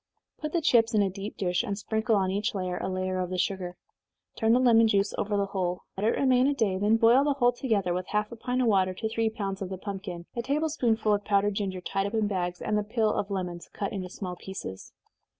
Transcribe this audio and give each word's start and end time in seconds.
Put 0.39 0.51
the 0.53 0.61
chips 0.63 0.95
in 0.95 1.03
a 1.03 1.11
deep 1.11 1.37
dish, 1.37 1.61
and 1.61 1.77
sprinkle 1.77 2.15
on 2.15 2.31
each 2.31 2.55
layer 2.55 2.77
a 2.77 2.89
layer 2.89 3.19
of 3.19 3.29
the 3.29 3.37
sugar. 3.37 3.75
Turn 4.35 4.51
the 4.53 4.59
lemon 4.59 4.87
juice 4.87 5.13
over 5.15 5.37
the 5.37 5.45
whole. 5.45 5.81
Let 5.95 6.07
it 6.07 6.19
remain 6.19 6.47
a 6.47 6.55
day 6.55 6.79
then 6.79 6.97
boil 6.97 7.23
the 7.23 7.33
whole 7.35 7.51
together, 7.51 7.93
with 7.93 8.07
half 8.07 8.31
a 8.31 8.35
pint 8.35 8.61
of 8.63 8.67
water 8.67 8.95
to 8.95 9.07
three 9.09 9.29
pounds 9.29 9.61
of 9.61 9.69
the 9.69 9.77
pumpkin, 9.77 10.25
a 10.35 10.41
table 10.41 10.69
spoonful 10.69 11.13
of 11.13 11.23
powdered 11.23 11.53
ginger, 11.53 11.81
tied 11.81 12.07
up 12.07 12.15
in 12.15 12.25
bags, 12.25 12.63
and 12.63 12.79
the 12.79 12.83
peel 12.83 13.11
of 13.13 13.27
the 13.27 13.33
lemons, 13.35 13.69
cut 13.73 13.93
into 13.93 14.09
small 14.09 14.35
pieces. 14.35 14.91